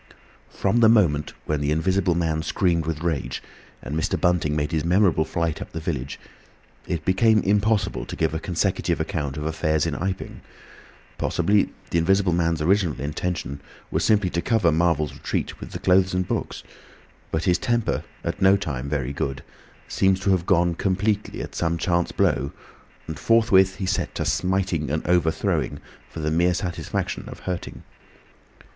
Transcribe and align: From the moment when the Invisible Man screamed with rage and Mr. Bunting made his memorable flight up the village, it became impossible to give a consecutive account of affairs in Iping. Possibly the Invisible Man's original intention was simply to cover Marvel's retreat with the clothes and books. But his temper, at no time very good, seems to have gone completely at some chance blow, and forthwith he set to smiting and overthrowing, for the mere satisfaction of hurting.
From 0.49 0.79
the 0.79 0.89
moment 0.89 1.33
when 1.45 1.61
the 1.61 1.69
Invisible 1.69 2.15
Man 2.15 2.41
screamed 2.41 2.87
with 2.87 3.03
rage 3.03 3.39
and 3.83 3.95
Mr. 3.95 4.19
Bunting 4.19 4.55
made 4.55 4.71
his 4.71 4.83
memorable 4.83 5.25
flight 5.25 5.61
up 5.61 5.73
the 5.73 5.79
village, 5.79 6.19
it 6.87 7.05
became 7.05 7.37
impossible 7.43 8.07
to 8.07 8.15
give 8.15 8.33
a 8.33 8.39
consecutive 8.39 8.99
account 8.99 9.37
of 9.37 9.43
affairs 9.45 9.85
in 9.85 9.93
Iping. 9.93 10.41
Possibly 11.19 11.69
the 11.91 11.99
Invisible 11.99 12.33
Man's 12.33 12.63
original 12.63 12.99
intention 12.99 13.61
was 13.91 14.03
simply 14.03 14.31
to 14.31 14.41
cover 14.41 14.71
Marvel's 14.71 15.13
retreat 15.13 15.59
with 15.59 15.69
the 15.69 15.77
clothes 15.77 16.15
and 16.15 16.27
books. 16.27 16.63
But 17.29 17.43
his 17.43 17.59
temper, 17.59 18.03
at 18.23 18.41
no 18.41 18.57
time 18.57 18.89
very 18.89 19.13
good, 19.13 19.43
seems 19.87 20.19
to 20.21 20.31
have 20.31 20.47
gone 20.47 20.73
completely 20.73 21.43
at 21.43 21.53
some 21.53 21.77
chance 21.77 22.11
blow, 22.11 22.51
and 23.05 23.19
forthwith 23.19 23.75
he 23.75 23.85
set 23.85 24.15
to 24.15 24.25
smiting 24.25 24.89
and 24.89 25.05
overthrowing, 25.05 25.79
for 26.09 26.21
the 26.21 26.31
mere 26.31 26.55
satisfaction 26.55 27.29
of 27.29 27.41
hurting. 27.41 27.83